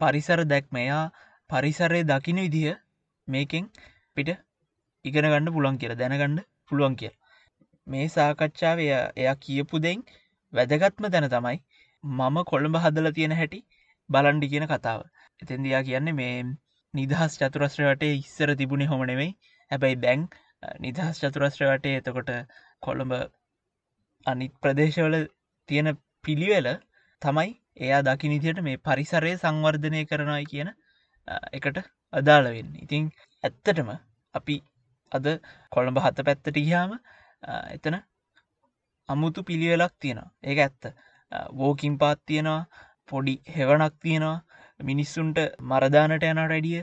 පරිසර 0.00 0.40
දැක්ම 0.44 0.76
එයා 0.76 1.04
පරිසරය 1.50 2.00
දකින 2.04 2.38
විදිහ 2.38 2.74
මේකෙන් 3.28 3.64
පිට 4.16 4.30
ඉගෙන 5.04 5.26
ගන්න 5.26 5.52
පුළන් 5.52 5.78
කියලා 5.78 5.98
දැනගන්න 5.98 6.38
පුළුවන් 6.66 6.96
කිය 6.96 7.12
මේ 7.86 8.06
සාකච්ඡාව 8.08 8.78
එයා 8.84 9.34
කියපු 9.38 9.80
දෙයින් 9.80 10.04
වැදගත්ම 10.52 11.06
තැන 11.08 11.26
තමයි 11.30 11.58
මම 12.04 12.38
කොළඹ 12.44 12.76
හදල 12.78 13.08
තියෙන 13.12 13.32
හැටි 13.32 13.60
බලන්ඩි 14.10 14.48
කියන 14.48 14.66
කතාව. 14.66 15.00
එතැන්දයා 15.42 15.82
කියන්නේ 15.82 16.14
මේ 16.14 16.36
නිදහස් 16.94 17.36
චතුරස්ත්‍ර 17.36 17.84
වටේ 17.84 18.12
ඉස්සර 18.14 18.50
තිබුණේ 18.54 18.86
හොමනෙවෙයි 18.86 19.30
හැබැයි 19.70 19.98
බැං 19.98 20.26
නිදහස් 20.80 21.20
චතුරස්ත්‍ර 21.20 21.66
වටේ 21.66 21.94
එතකොට 21.96 22.30
කොළඹ 22.82 23.14
අනිත් 24.26 24.54
ප්‍රදේශවල 24.60 25.16
තියෙන 25.68 25.90
පිළිවෙල 26.24 26.68
තමයි 27.22 27.50
එයා 27.80 28.02
දකිනිතියට 28.02 28.60
මේ 28.62 28.82
පරිසරය 28.82 29.32
සංවර්ධනය 29.36 30.02
කරනයි 30.06 30.44
කියන 30.46 30.70
එකට 31.52 31.78
අදාළවෙන්න 32.12 32.72
ඉතිං 32.84 33.04
ඇත්තටම 33.44 33.90
අපි 34.34 34.56
අද 35.12 35.26
කොළඹ 35.72 35.98
හත 36.04 36.26
පැත්තට 36.28 36.58
ගියාම 36.58 36.92
එතන 37.76 37.96
අමුතු 39.08 39.40
පිළිවෙලක් 39.48 39.94
තියෙනවා. 40.00 40.30
ඒක 40.42 40.58
ඇත්ත. 40.58 40.82
වෝකින් 41.52 41.94
පාත් 41.98 42.20
තියෙනවා 42.26 42.60
පොඩි 43.08 43.34
හෙවනක් 43.56 43.94
තියෙනවා. 44.00 44.38
මිනිස්සුන්ට 44.80 45.38
මරදානට 45.62 46.24
යනට 46.30 46.44
වැඩිය 46.44 46.80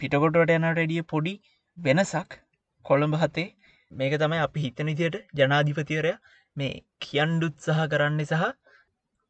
පිටකොටට 0.00 0.54
යනට 0.56 0.66
වැඩිය 0.70 1.02
පොඩි 1.12 1.34
වෙනසක් 1.78 2.38
කොළඹ 2.84 3.16
හතේ. 3.22 3.48
මේක 3.92 4.14
තමයි 4.22 4.42
අපි 4.46 4.64
හිතනිතියට 4.64 5.16
ජනාධිපතිවරය 5.38 6.12
මේ 6.56 6.74
කියන්ඩ 7.00 7.48
උත්සාහ 7.48 7.88
කරන්න 7.92 8.20
සහ 8.24 8.44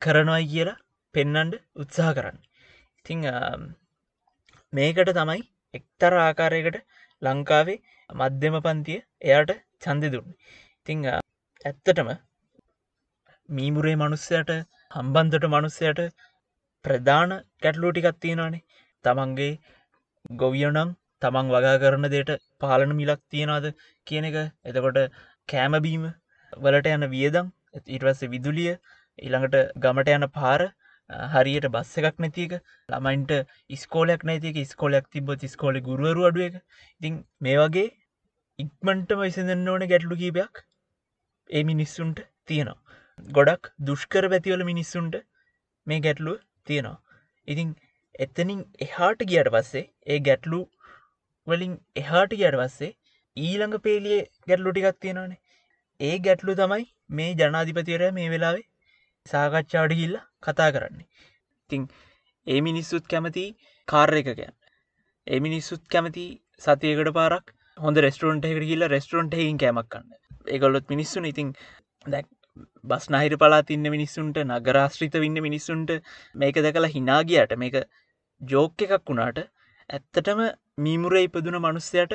කරනොයි 0.02 0.50
කියලා 0.52 0.80
පෙන්නන්ඩ 1.14 1.54
උත්සාහ 1.76 2.12
කරන්න. 2.16 2.38
ඉතිං 2.98 3.20
මේකට 4.74 5.10
තමයි 5.12 5.42
එක්තර 5.74 6.12
ආකාරයකට 6.18 6.78
ලංකාවේ 7.22 7.78
මධ්‍යම 8.10 8.56
පන්තිය 8.60 9.00
එයාට 9.24 9.52
චන්ද 9.82 10.10
දුන්න. 10.14 10.30
ඉතිං 10.80 11.04
ඇත්තටම 11.10 12.10
මීමුරේ 13.48 13.96
මනුස්සයට 13.96 14.50
හම්බන්තට 14.92 15.46
මනුස්සයට 15.48 16.00
ප්‍රධාන 16.84 17.32
කැටලූ 17.62 17.92
ටිකත් 17.92 18.20
තියෙනවානේ 18.20 18.62
තමන්ගේ 19.04 19.52
ගොවියනම් 20.40 20.90
තමන් 21.22 21.52
වගා 21.52 21.76
කරන 21.76 22.06
දේට 22.08 22.30
පාලන 22.60 22.92
මිලක් 22.94 23.22
තියෙනවාද 23.30 23.66
කියන 24.06 24.28
එක 24.30 24.38
එතකොට 24.64 25.00
කෑමබීම 25.48 26.04
වලට 26.52 26.94
යන 26.94 27.06
වියදම් 27.10 27.52
ඉටවස්ස 27.88 28.30
විදුලිය 28.30 28.72
ඊළඟට 28.72 29.56
ගමට 29.78 30.16
යන 30.16 30.26
පාර 30.32 30.62
හරියට 31.10 31.66
බස්ස 31.68 31.98
එකක් 32.00 32.18
නැතික 32.18 32.52
ළමයින්ට 32.88 33.32
ස්කෝලයක් 33.78 34.22
නැතික 34.24 34.60
ස්කෝලයක් 34.66 35.10
තිබ 35.10 35.32
ස්කෝල 35.46 35.80
ගුරුවරු 35.80 36.26
අඩුව 36.28 36.46
එක. 36.46 36.54
ඉතින් 37.00 37.14
මේ 37.40 37.58
වගේ 37.58 37.88
ඉක්මන්ටම 38.58 39.20
විසඳන්න 39.20 39.68
ඕන 39.68 39.86
ගැටලු 39.86 40.16
කීපයක් 40.16 40.64
ඒ 41.50 41.62
මිනිස්සුන්ට 41.64 42.24
තියෙනවා. 42.48 42.80
ගොඩක් 43.36 43.72
දුෂ්කර 43.80 44.28
පැතිවල 44.28 44.64
මිනිස්සුන්ට 44.64 45.16
මේ 45.86 46.00
ගැටලුව 46.00 46.38
තියෙනවා. 46.66 46.98
ඉතින් 47.48 47.76
එතනින් 48.18 48.60
එහාට 48.80 49.26
ගියට 49.30 49.50
පස්සේ 49.54 49.84
ඒ 50.06 50.18
ගැටලු 50.20 50.60
වලින් 51.46 51.74
එහාට 51.96 52.36
ගැට 52.40 52.60
වස්සේ 52.60 52.96
ඊළඟ 53.36 53.76
පේලිය 53.80 54.20
ගැටලු 54.48 54.72
ටිකක් 54.72 55.00
තියෙනවානේ. 55.00 55.42
ඒ 56.00 56.16
ගැටලු 56.18 56.54
තමයි 56.54 56.86
මේ 57.10 57.32
ජනාධිපතිවරය 57.34 58.10
මේ 58.12 58.30
වෙලාවේ 58.30 58.70
සාකච්ඡාවට 59.26 59.94
ගිල්ල 59.98 60.16
කතා 60.42 60.70
කරන්නේ. 60.72 61.06
තිං 61.70 61.82
ඒ 62.46 62.60
මිනිස්සුත් 62.60 63.04
කැමති 63.12 63.44
කාර්ය 63.88 64.18
එක 64.22 64.28
ගැන් 64.40 64.54
ඒ 65.26 65.38
මිනිස්සුත් 65.46 65.82
කැමති 65.94 66.24
සතියකට 66.62 67.10
පාරක් 67.18 67.54
හොඳ 67.78 68.00
රෙස්ටරන්ට 68.04 68.48
එකට 68.48 68.66
කියල්ල 68.70 68.86
රෙස්ටරන්ට 68.94 69.36
එකින් 69.38 69.60
කෑමක් 69.62 69.88
කන්න 69.92 70.10
ඒගොල්ලොත් 70.54 70.92
මිනිස්සුන. 70.92 71.30
ඉතින් 71.32 71.54
දැක් 72.06 72.28
බස් 72.84 73.06
නහිර 73.14 73.36
පලා 73.42 73.62
තින්න 73.70 73.88
මිනිස්සුන්ට 73.94 74.42
නගරාශ්‍රිත 74.44 75.16
වින්න 75.24 75.44
මිනිස්සුන්ට 75.48 75.94
මේක 76.42 76.60
දැකලා 76.66 76.94
හිනාගියට 76.96 77.56
මේක 77.64 77.80
ජෝක 78.40 78.86
එකක් 78.86 79.08
වුණාට 79.08 79.40
ඇත්තටම 79.90 80.44
මීමුර 80.84 81.16
ඉපදුන 81.22 81.58
මනුස්සයට 81.64 82.14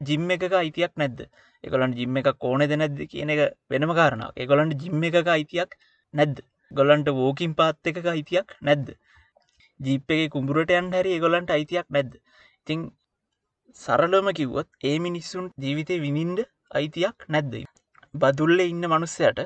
ජිම්ම 0.00 0.34
එකක 0.34 0.58
අයිතියක් 0.62 0.92
නැද්ද? 0.96 1.20
එකොලන් 1.64 1.92
ජිම්ම 1.92 2.18
එක 2.18 2.28
කෝනෙ 2.42 2.66
ද 2.66 2.76
නැද්ද 2.80 3.00
කියන 3.12 3.30
එක 3.34 3.40
වෙනම 3.70 3.96
කාරණාව 3.98 4.44
එකොලන්ට 4.44 4.82
ජිම්ම 4.82 5.08
එකක 5.08 5.28
අයිතියක් 5.28 5.76
නැද්ද? 6.14 6.36
ගොල්ලන්ට 6.70 7.08
වෝකින් 7.18 7.52
පාත් 7.58 7.90
එකක 7.90 8.06
අයිතියක් 8.12 8.56
නැද්ද? 8.68 8.88
ජීප්පගේ 9.80 10.30
කුඹුරට 10.34 10.72
යන් 10.78 10.88
හැරි 10.94 11.14
ඒගොලන්ට 11.16 11.52
අයිතියක් 11.56 11.86
නැද්ද? 11.96 12.12
ඉතිං 12.60 12.80
සරලම 13.80 14.30
කිව්වොත් 14.38 14.68
ඒ 14.84 14.96
මිනිස්සුන් 15.06 15.46
ජීවිතය 15.64 16.00
විනින්ඩ 16.04 16.40
අයිතියක් 16.78 17.26
නැද්ද? 17.28 17.54
බදුල්ල 18.14 18.64
ඉන්න 18.64 18.88
මනුස්සයට 18.92 19.40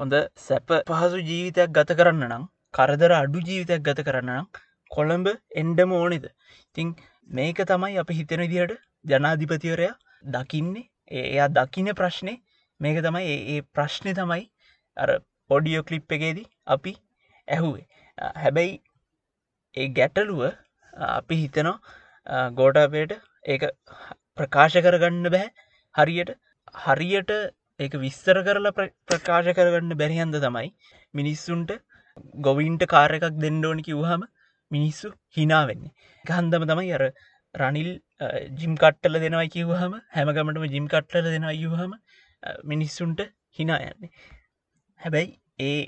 හොඳ 0.00 0.14
සැප 0.46 0.74
පහසු 0.88 1.22
ජීවිතයක් 1.30 1.70
ගත 1.76 1.98
කරන්න 2.00 2.26
නම් 2.28 2.44
කරදර 2.74 3.14
අඩු 3.20 3.44
ජීවිතයක් 3.48 3.86
ගත 3.86 4.06
කරන්න 4.08 4.34
නම් 4.34 4.50
කොළඹ 4.90 5.28
එන්ඩම 5.62 5.96
ඕනෙද? 6.00 6.26
ඉතිං 6.68 6.94
මේක 7.30 7.64
තමයි 7.70 7.98
අප 8.02 8.12
හිතෙන 8.18 8.44
දියට 8.52 8.76
ජනාධිපතිවරයා 9.04 9.94
දකින්නේ. 10.34 10.86
එයා 11.22 11.48
දකින 11.50 11.90
ප්‍රශ්නය 11.94 12.34
මේක 12.80 13.02
තමයි. 13.06 13.34
ඒ 13.52 13.60
ප්‍රශ්නය 13.74 14.14
තමයි 14.20 14.44
අර 14.96 15.10
පොඩියෝ 15.50 15.84
කලිප් 15.84 16.16
එකේදී 16.16 16.48
අපි 16.66 16.92
ඇහුවේ. 17.48 17.86
හැබැයි 18.36 18.74
ඒ 19.74 19.88
ගැටලුව 19.90 20.42
අපි 21.10 21.40
හිතනවා 21.42 21.76
ගෝටාපයට 22.52 23.14
ඒ 23.46 23.58
ප්‍රකාශ 24.38 24.78
කරගන්න 24.78 25.28
බැහැ 25.34 25.50
හරියට 25.94 26.32
හරියට 26.84 27.32
ඒ 27.80 27.88
විස්තර 27.98 28.38
කරලා 28.42 28.74
ප්‍රකාශ 29.08 29.50
කරගන්න 29.52 29.98
බැරිහන්ද 30.00 30.38
තමයි 30.38 30.68
මිනිස්සුන්ට 31.14 31.72
ගොවින්ට 32.40 32.84
කාර 32.88 33.10
එකක් 33.12 33.26
දෙන්නඩෝනි 33.38 33.82
කිව්හම 33.82 34.22
මිනිස්සු 34.70 35.08
හිනාවෙන්නේ 35.36 35.92
ගහන්දම 36.24 36.64
තමයි 36.70 36.94
අර 36.94 37.04
රනිල් 37.54 37.90
ජිම් 38.54 38.74
කට්ටල 38.76 39.20
දෙනවයි 39.20 39.48
කිව්හම 39.48 39.94
හැමගමටම 40.16 40.66
ජිම් 40.68 40.88
කට්ටල 40.88 41.28
දෙෙන 41.28 41.46
අයුහම 41.46 41.94
මිනිස්සුන්ට 42.64 43.20
හිනා 43.52 43.78
යන්නේ. 43.82 44.10
හැබැයි 45.00 45.30
ඒ 45.60 45.80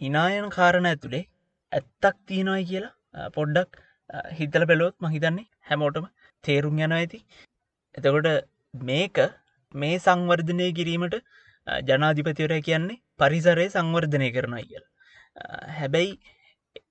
හිනායන 0.00 0.48
කාරණ 0.50 0.88
ඇතුළේ 0.90 1.24
ඇත්තක් 1.72 2.16
තියෙනවයි 2.26 2.64
කියලා 2.70 3.28
පොඩ්ඩක් 3.30 3.80
හිතල 4.38 4.64
පෙළොත් 4.64 4.96
මහිතන්නේ 5.00 5.46
හැමෝටම 5.68 6.06
තේරුම් 6.44 6.78
යන 6.78 6.92
ඇති. 6.92 7.18
එතකොට 7.94 8.28
මේක 8.74 9.18
මේ 9.74 9.96
සංවර්ධනය 9.98 10.68
කිරීමට 10.72 11.16
ජනාධිපතිවර 11.84 12.54
කියන්නේ 12.62 13.00
පරිසරය 13.18 13.66
සංවර්ධනය 13.68 14.28
කරන 14.30 14.56
කියල. 14.62 14.84
හැබැයි 15.78 16.12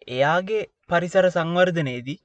එයාගේ 0.10 0.64
පරිසර 0.90 1.26
සංවර්ධනයේදී 1.30 2.20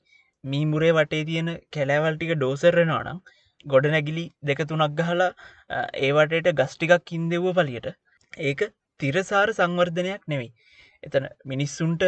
මීමුරේ 0.45 0.93
වටේ 0.93 1.25
තියෙන 1.25 1.51
කැලෑවල්ටික 1.71 2.33
ඩෝසරෙනවා 2.35 3.03
නම් 3.05 3.19
ගොඩ 3.65 3.87
නැගිලි 3.89 4.25
දෙක 4.43 4.61
තුනක් 4.69 4.95
ගහලා 5.01 5.33
ඒවටට 6.07 6.55
ගස්ටිකක් 6.61 7.13
ඉන්දෙව්ව 7.19 7.49
පලියට 7.59 7.89
ඒක 8.33 8.63
තිරසාර 9.01 9.49
සංවර්ධනයක් 9.53 10.23
නෙවෙයි. 10.27 10.51
එතන 11.03 11.27
මිනිස්සුන්ට 11.45 12.03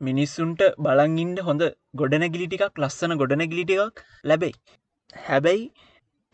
මිනිස්සුන්ට 0.00 0.62
බලංගින්ට 0.78 1.40
හොඳ 1.40 1.62
ගොඩනැගිලි 1.94 2.48
ටිකක් 2.48 2.82
ලස්සන 2.82 3.16
ගොඩනැගිලිටිකක් 3.16 4.02
ලැබෙයි. 4.24 4.54
හැබැයි 5.26 5.64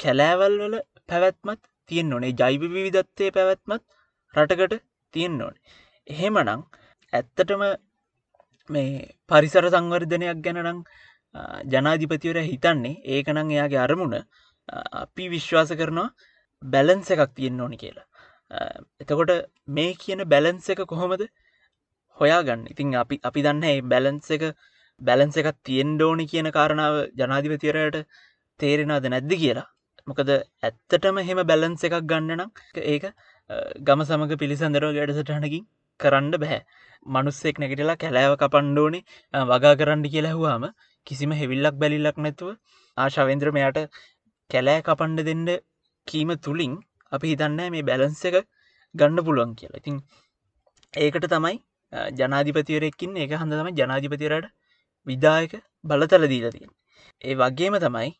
කැලෑවල් 0.00 0.56
වල 0.62 0.76
පැවැත්මත් 1.08 1.62
තියෙන් 1.90 2.12
ඕනේ. 2.12 2.32
ජෛව 2.32 2.62
විවිධත්තය 2.68 3.30
පැවැත්මත් 3.30 3.82
රටකට 4.34 4.82
තියෙන් 5.14 5.40
ඕන. 5.42 5.54
එහෙමනං 6.06 6.50
ඇත්තටම 7.12 7.62
මේ 8.70 8.90
පරිසර 9.28 9.66
සංවර්ධනයක් 9.68 10.38
ගැනනං 10.46 10.80
ජනාධිපතිවර 11.72 12.38
හිතන්නේ 12.42 13.00
ඒකනං 13.06 13.50
එයාගේ 13.50 13.82
අරමුණ 13.86 14.16
අපි 15.02 15.24
විශ්වාස 15.28 15.70
කරනවා 15.72 16.08
බැලන්ස 16.62 17.10
එකක් 17.10 17.30
තියෙන් 17.36 17.60
ඕනි 17.60 17.76
කියලා. 17.76 18.06
එතකොට 19.00 19.32
මේ 19.68 19.94
කියන 19.96 20.22
බැලන්ස 20.26 20.68
එක 20.68 20.82
කොහොමද 20.86 21.22
හොයා 22.16 22.40
ගන්න 22.42 22.64
ඉතින් 22.68 22.94
අපි 22.96 23.20
අපි 23.24 23.40
දන්න 23.42 23.64
ඒ 23.64 23.80
බැලන්ස 23.86 24.30
එක 24.30 24.44
බැලන්ස 25.00 25.36
එකක් 25.36 25.50
තියෙන්ඩෝනි 25.62 26.26
කියන 26.26 26.48
කාරණාව 26.50 26.96
ජනාධිපතිවරයට 27.14 27.98
තේරෙනද 28.60 29.08
නැද්ද 29.08 29.32
කියලා? 29.34 29.68
මොකද 30.06 30.30
ඇත්තටම 30.32 31.18
එහෙම 31.18 31.40
බැලන්ස 31.44 31.84
එකක් 31.84 31.96
ගන්න 32.04 32.32
නම් 32.36 32.50
ඒක 32.86 33.04
ගම 33.80 34.00
සමඟ 34.02 34.34
පිළිසඳරව 34.36 34.92
ගැඩසටහනකින් 34.92 35.64
කරන්න 36.00 36.34
බැහැ 36.36 36.60
මනුස්සෙක් 37.06 37.56
නැගටලා 37.58 37.96
කැලෑව 37.96 38.34
කපන්්ඩෝනේ 38.36 39.02
වගා 39.48 39.74
කරන්න 39.74 40.04
කියලා 40.06 40.34
හවාම 40.34 40.64
කිසිම 41.06 41.32
හෙවිල්ලක් 41.32 41.76
බැලිල්ලක් 41.76 42.18
නැතුව 42.18 42.50
ආශාවෙන්ද්‍ර 42.96 43.50
මෙයට 43.52 43.78
කැලෑ 44.50 44.80
කපන්ඩ 44.82 45.28
දෙන්න 45.28 45.46
කීම 46.06 46.32
තුළින් 46.38 46.74
අපි 47.12 47.32
හිතන්න 47.32 47.60
මේ 47.74 47.82
බැලන්ස 47.82 48.22
එක 48.24 48.36
ගණ්ඩ 48.94 49.26
පුළුවන් 49.26 49.54
කියලා. 49.54 49.80
ඉතින් 49.82 49.96
ඒකට 50.94 51.28
තමයි 51.28 51.56
ජනාධිපතිවරෙක්කින් 52.18 53.16
ඒක 53.16 53.36
හඳ 53.38 53.60
තම 53.60 53.70
ජනාධිපතිරට 53.78 54.48
විදායක 55.06 55.54
බලතල 55.84 56.26
දීලතින් 56.26 56.70
ඒ 57.24 57.34
වගේම 57.36 57.78
තමයි 57.84 58.10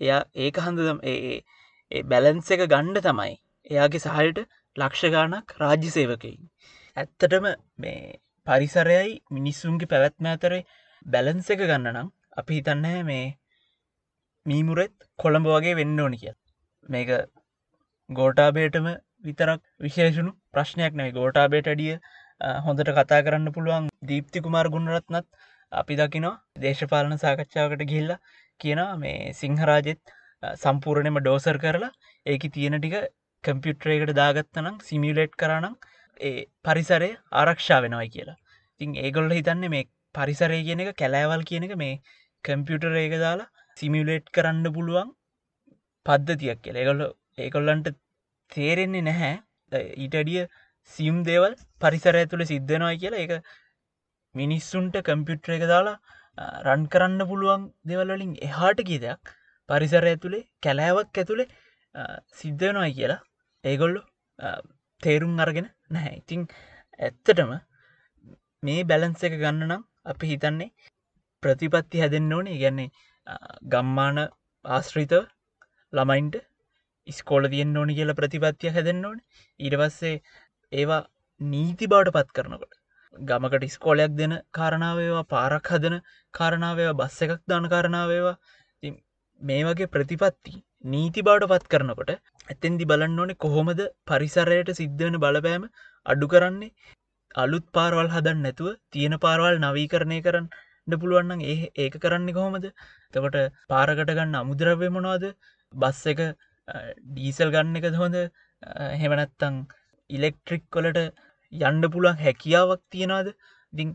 එයා 0.00 0.20
ඒක 0.36 0.60
හන්දදම් 0.60 0.98
ඒ 1.04 2.02
බැලන්ස 2.04 2.50
එක 2.50 2.64
ගණ්ඩ 2.66 3.06
තමයි 3.06 3.34
එයාගේ 3.70 4.04
සහයට 4.06 4.40
ලක්ෂගානක් 4.76 5.56
රාජ්‍ය 5.60 5.90
සේවකයින්. 5.90 6.40
ඇත්තටම 6.96 7.46
මේ 7.78 8.20
පරිසරයයි 8.46 9.10
මිනිස්සුන්ගේ 9.30 9.90
පැවැත්ම 9.92 10.28
අතරේ 10.28 10.62
බැලන්ස 11.06 11.50
එක 11.50 11.62
ගන්න 11.62 11.90
නම් 11.92 12.08
අපි 12.36 12.58
හිතන්න 12.58 12.86
මේ 13.04 13.26
මීමුරෙත් 14.46 14.94
කොළඹ 15.18 15.48
වගේ 15.48 15.76
වෙන්න 15.76 16.00
ඕනි 16.00 16.18
කිය 16.22 16.34
මේක 16.86 17.10
ගෝටාබේටම 18.10 18.86
විතරක් 19.24 19.60
විශේෂණු 19.80 20.32
ප්‍රශ්නයක් 20.52 20.94
නෑ 20.94 21.12
ගෝටාබේට 21.12 21.68
අඩිය 21.68 21.94
හොඳට 22.64 22.90
කතා 22.92 23.20
කරන්න 23.22 23.52
පුළුවන් 23.52 23.88
දීප්ති 24.04 24.42
කුමාර 24.46 24.66
ගුණරත්නත් 24.68 25.26
අපි 25.72 25.96
දකිනවා 25.96 26.34
දේශපාලන 26.58 27.16
සාකච්ඡාවකට 27.18 27.84
ගිල්ල 27.92 28.10
කියන 28.60 28.80
මේ 28.98 29.32
සිංහරාජෙත් 29.34 30.14
සම්පූර්ණයම 30.56 31.20
ඩෝසර් 31.20 31.58
කරලා 31.58 31.92
ඒක 32.26 32.46
තියෙන 32.50 32.76
ටික 32.78 32.96
කම්පියුට්‍රේකට 33.44 34.14
දාගත්තනම් 34.14 34.80
සිමියලේට් 34.82 35.36
කරනම් 35.36 35.76
ඒ 36.20 36.46
පරිසරය 36.64 37.10
ආරක්ෂා 37.32 37.80
වෙනවයි 37.84 38.08
කියලා. 38.08 38.38
තින් 38.80 38.90
ඒගොල්ල 38.96 39.32
හිතන්න 39.32 39.64
මේ 39.68 39.88
පරිසරය 40.14 40.60
කියන 40.66 40.82
එක 40.84 40.92
කැලෑවල් 40.96 41.44
කියන 41.44 41.68
එක 41.68 41.74
මේ 41.76 41.94
කම්පියුටර් 42.44 42.96
ඒක 42.96 43.16
දාලා 43.18 43.50
සිමියලේට් 43.76 44.26
කරන්න 44.30 44.66
පුළුවන් 44.76 45.14
පද්ධතියක් 46.06 46.60
කියලා. 46.62 46.82
ඒගොල්ල 46.82 47.02
ඒකොල්ලන්ට 47.38 47.88
තේරෙන්නේ 48.52 49.06
නැහැ. 49.08 49.34
ඊටඩිය 50.02 50.46
සියම් 50.90 51.18
දේවල් 51.28 51.52
පරිසරය 51.82 52.24
තුළ 52.30 52.44
සිද්ධනවා 52.52 52.94
කියලා. 53.02 53.24
එක 53.24 53.32
මිනිස්සුන්ට 54.34 54.96
කම්පියුට්‍ර 55.08 55.56
එක 55.56 55.64
දාලා 55.72 55.98
රන් 56.66 56.82
කරන්න 56.92 57.22
පුළුවන් 57.30 57.62
දෙවල්වලින් 57.90 58.32
එහාට 58.48 58.80
කිය 58.88 59.00
දෙයක් 59.04 59.32
පරිසරය 59.68 60.10
ඇතුළේ 60.12 60.48
කැලෑවක් 60.64 61.20
ඇතුළේ 61.22 61.48
සිද්ධනොයි 62.40 62.92
කියලා 62.98 63.20
ඒගොල්ලු 63.64 64.00
තේරුම් 65.02 65.34
අරගෙන 65.44 65.68
නැහැ. 65.90 66.14
ඉතිං 66.20 66.42
ඇත්තටම 67.00 67.52
මේ 68.62 68.80
බැලන්ස 68.90 69.22
එක 69.28 69.34
ගන්න 69.42 69.66
නම් 69.68 69.82
අපි 70.12 70.30
හිතන්නේ 70.32 70.70
ප්‍රතිපත්ති 71.42 72.02
හැදෙන්න්න 72.02 72.36
ඕනේ. 72.36 72.60
ගැන්නේ 72.62 72.90
ගම්මාන 73.72 74.18
ආශ්‍රිත 74.64 75.12
ළමයින්ට 75.92 76.36
ඉස්කෝල 77.06 77.48
තියෙන් 77.52 77.76
ඕනි 77.76 77.96
කියලා 77.98 78.18
ප්‍රතිපත්තිය 78.20 78.74
හැදෙන්න්න 78.76 79.04
ඕන. 79.04 79.18
ඉරවස්සේ 79.60 80.14
ඒවා 80.72 81.02
නීති 81.40 81.90
බවට 81.92 82.14
පත් 82.16 82.36
කරනකොට 82.36 82.74
ගමකට 83.14 83.68
ඉස්කෝලයක් 83.68 84.12
දෙන 84.16 84.34
කාරණාවේවා 84.52 85.26
පාරක් 85.32 85.70
හදන 85.72 85.96
කාරණාවේවා 86.34 86.98
බස්ස 87.00 87.22
එකක් 87.26 87.42
දාන 87.48 87.68
කාරණාවේවා. 87.68 88.36
මේ 89.40 89.62
වගේ 89.66 89.92
ප්‍රතිපත්ති 89.94 90.56
නීති 90.86 91.22
බවට 91.22 91.50
පත් 91.52 91.70
කරනකොට 91.72 92.10
ඇතෙන්දි 92.48 92.88
බලන්න 92.90 93.20
ඕනේ 93.22 93.40
කොහොමද 93.44 93.80
පරිසරයට 94.06 94.72
සිද්ධවන 94.78 95.20
බලපෑම 95.24 95.64
අඩු 96.06 96.28
කරන්නේ. 96.32 96.72
අලුත් 97.34 97.66
පාරවල් 97.72 98.08
හදන් 98.14 98.44
නැතුව 98.44 98.68
තියෙන 98.90 99.16
පාරවල් 99.24 99.58
නවීකරණය 99.64 100.18
කරන්න 100.26 101.00
පුළුවන්න 101.02 101.42
ඒ 101.46 101.58
ඒක 101.76 101.96
කරන්න 102.04 102.30
කොහොමද? 102.32 102.66
තකොට 103.14 103.36
පාරකට 103.70 104.10
ගන්න 104.10 104.38
අමුද්‍රව්‍ය 104.40 104.88
මොනවාද? 104.90 105.26
බස් 105.72 106.00
එක 106.12 106.20
ඩීසල් 107.08 107.52
ගන්න 107.54 107.80
එක 107.80 107.88
හොඳ? 107.96 108.16
හෙමනැත්තං 109.02 109.60
ඉලෙක්ට්‍රික් 110.10 110.64
කොලට 110.70 110.98
යන්ඩ 111.52 111.92
පුළුවන් 111.92 112.22
හැකියාවක් 112.22 112.82
තියෙනවාද? 112.90 113.28
ඉ 113.74 113.86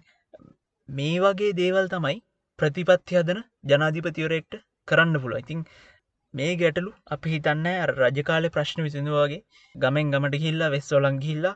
මේ 0.89 1.19
වගේ 1.21 1.53
දේවල් 1.55 1.87
තමයි 1.89 2.17
ප්‍රතිපත්ති 2.59 3.17
හදන 3.17 3.39
ජනාධිපතිවරෙක්ට 3.63 4.57
කරන්න 4.87 5.21
පුළුව 5.21 5.39
ඉතින් 5.39 5.61
මේ 6.33 6.51
ගැටලු 6.55 6.91
අපි 7.07 7.33
හිතන්න 7.33 7.67
රජකාලය 7.91 8.49
ප්‍රශ්න 8.49 8.85
විසිඳවාගේ 8.87 9.41
ගමෙන් 9.75 10.11
ගමට 10.13 10.41
හිල්ලා 10.43 10.69
වෙස්සෝලන් 10.69 11.17
ගිල්ලා 11.19 11.55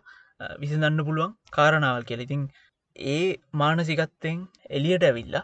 විසිඳන්න 0.59 1.05
පුළුවන් 1.05 1.35
කාරණාවල් 1.51 2.05
කෙලිතින් 2.05 2.43
ඒ 2.95 3.23
මානසිකත්තෙන් 3.53 4.39
එලියට 4.69 5.05
ඇවිල්ලා 5.09 5.43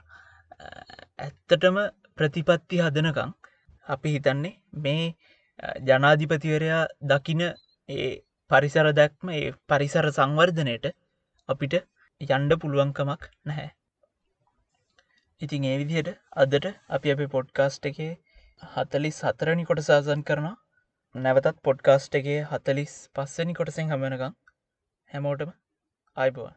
ඇත්තටම 1.20 1.78
ප්‍රතිපත්ති 2.18 2.82
හදනකං 2.82 3.36
අපි 3.88 4.16
හිතන්නේ 4.16 4.54
මේ 4.80 5.06
ජනාධිපතිවරයා 5.84 6.82
දකින 7.04 7.42
ඒ 7.90 8.12
පරිසර 8.52 8.88
දැක්ම 8.94 9.32
ඒ 9.32 9.48
පරිසර 9.70 10.08
සංවර්ධනයට 10.12 10.86
අපිට 11.50 11.76
යන්ඩ 12.22 12.58
පුළුවන්කමක් 12.58 13.24
නැහැ. 13.46 13.70
ඉතින් 15.42 15.64
ඒ 15.64 15.78
විදිහයට 15.78 16.12
අදට 16.38 16.68
අපි 16.90 17.12
අප 17.12 17.24
පොඩ්කාස්ට් 17.30 17.90
එකේ 17.92 18.12
හතලිස් 18.76 19.18
හතරණි 19.24 19.66
කොට 19.66 19.84
සාසන් 19.84 20.22
කරන 20.24 20.52
නැවතත් 21.16 21.64
පොඩ්කාස්ට් 21.64 22.16
එකේ 22.16 22.40
හතලිස් 22.46 22.94
පස්සනි 23.14 23.54
කොටසෙන් 23.54 23.92
හමනකං 23.92 24.38
හැමෝටම 25.10 25.52
අයිබවා 26.18 26.54